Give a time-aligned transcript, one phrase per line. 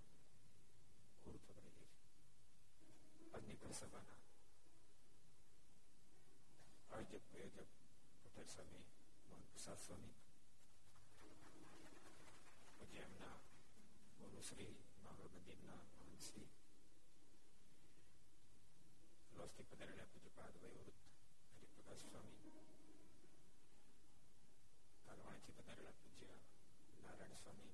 [27.01, 27.69] نارائن سوامی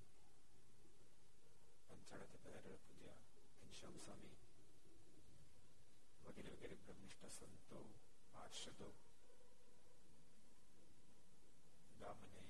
[1.88, 3.27] پنچاڑا پوجیہ
[3.80, 4.28] شام سامی
[6.26, 7.82] وغیرہ وغیرہ برمشتہ سنتو
[8.34, 8.92] پارشدو
[12.00, 12.46] گامنے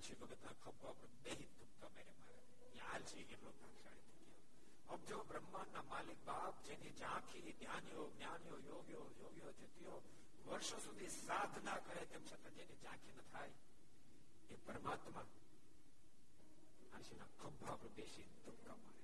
[0.00, 3.36] چھے کو کتنا خب کو اپنے بہت تم کا میرے مارے یا آل چھے کے
[3.42, 8.50] لوگ کا شاید دیا اب جو برمان نا مالک باپ جنہی جانکی دیانی ہو دیانی
[8.50, 10.00] ہو یوگی ہو یوگی ہو جتی ہو
[10.46, 13.52] ورشو سدھی ساتھ نہ کرے تم چھتا جنہی جانکی نہ تھائی
[14.50, 15.22] یہ پرماتما
[16.92, 19.02] آشی نا خب کو اپنے بیشی تم کا مارے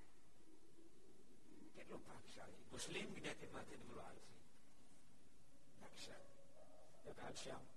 [1.75, 4.37] کہ لوگ کا شاید مسلم گنیتے ماتے دولو آل سے
[5.80, 6.20] نقشہ
[7.04, 7.76] یا کہا شاید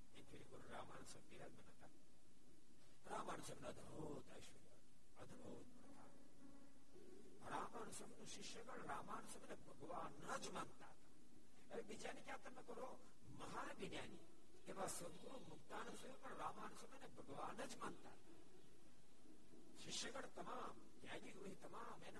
[0.71, 4.69] رامان سب بیرد بنا تھا رامان سب نہ دھوت ایشوری
[5.17, 5.79] ادھوت
[7.51, 12.35] رامان سب نے ششے گڑ رامان سب نے بھگوان نج مانتا تھا ارے بیجانی کیا
[12.43, 12.95] تم کرو
[13.37, 14.17] مہا بیجانی
[14.65, 20.25] کہ بس سدگرو مکتان سے پر رامان سب نے بھگوان نج مانتا تھا ششے گڑ
[20.33, 22.19] تمام یعنی ہوئی تمام ہے نا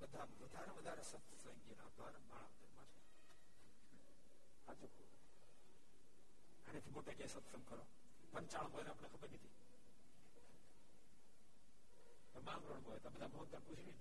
[0.00, 2.86] બધા વધારે વધારે સત્સંગી ના દ્વારા બાળક જન્મા
[4.78, 4.86] છે
[6.66, 7.84] અને મોટે કે સત્સંગ કરો
[8.32, 9.54] પંચાણ હોય આપણે ખબર નથી
[12.46, 13.94] માંગરણ હોય તો બધા મોતર પૂછવી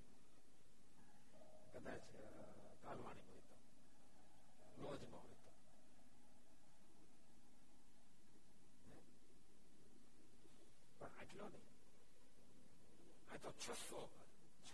[0.00, 2.03] ને કદાચ
[2.83, 3.55] કાલવાણી હોય તો
[4.81, 5.51] લોજ માં હોય તો
[10.99, 11.67] પણ આટલો નહીં
[13.29, 14.24] આ તો છસો હોય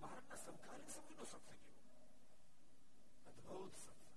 [0.00, 1.74] مہارت نہ سمکھا نہیں سمجھ لو سب سے کیوں
[3.26, 4.10] ادھوت سب سے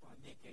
[0.00, 0.52] تو نہیں کہ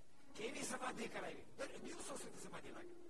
[0.65, 3.10] سمدھی کرائی لکھنؤ سمجھ لگی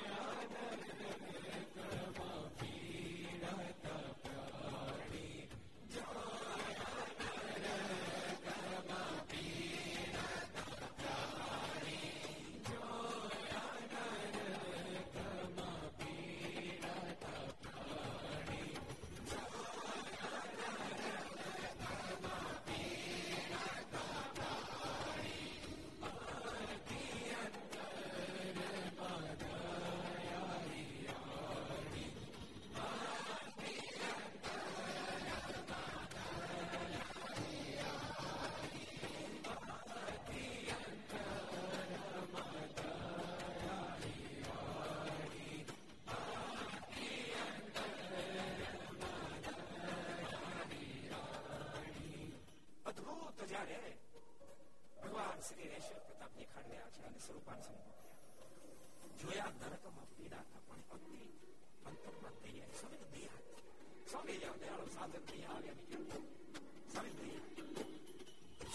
[65.11, 67.05] سب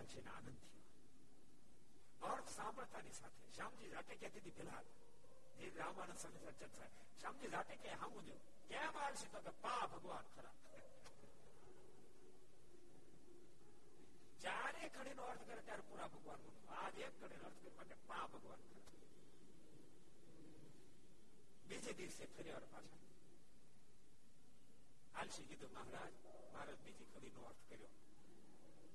[0.00, 4.82] અંશીના આનંદ થયો અર્થ સાંભળતાની સાથે શ્યામજી રાટે કે તેથી પેલા
[5.58, 8.30] જે રામાનંદ સામે ચર્ચા થાય શ્યામજી રાટે કે હા મુજબ
[8.68, 10.54] કેમ આવશે તો કે પા ભગવાન ખરા
[14.40, 16.40] જ્યારે કડી નો અર્થ કરે ત્યારે પૂરા ભગવાન
[16.76, 18.62] આજ એક કડી અર્થ કરે માટે પા ભગવાન
[21.68, 23.00] બીજે દિવસે ફરી વાર પાછા
[25.14, 27.92] આલશી કીધું મહારાજ મારે બીજી કડી નો અર્થ કર્યો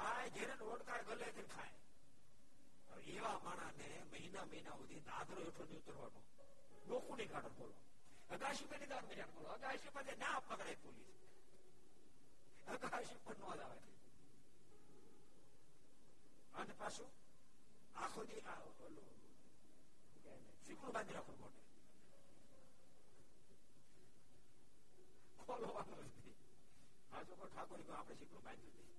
[0.00, 1.72] کھائے جنن اوٹ کا گلے تھی کھائے
[2.90, 6.20] اور ایوا مانا نے مہینہ مہینہ ہو دی نادر ہو چھو نیتر ہو نو
[6.86, 7.72] لوکو نہیں کھاڑا بولو
[8.30, 13.78] اکاشی پہ نیدار میرے بولو اکاشی پہ نیا پکڑے پولیس اکاشی پہ نو آدھا ہے
[16.54, 17.04] ان پاسو
[17.98, 18.68] آخو دی آو
[20.64, 21.58] سکرو باندی رکھو بولو
[25.38, 26.32] کھولو بانو اس دی
[27.12, 28.98] آج کو ٹھاکو نہیں کھو آپنے سکرو باندی رکھو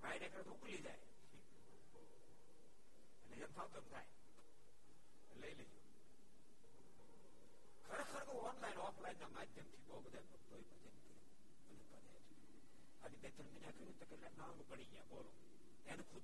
[0.00, 0.16] خود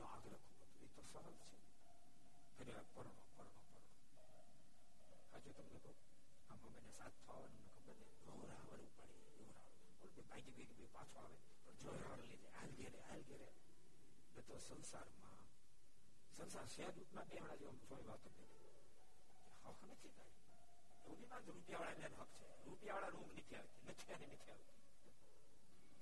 [22.92, 23.42] والا روکھی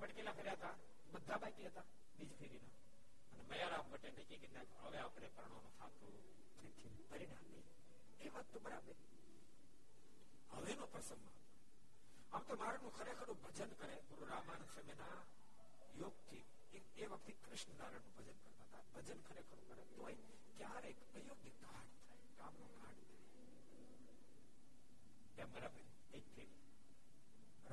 [0.00, 0.46] مڈکیلا پھر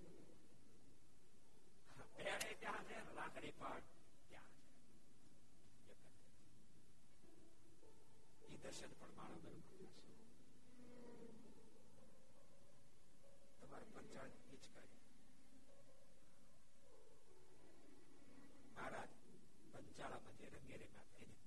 [2.17, 2.53] رنگی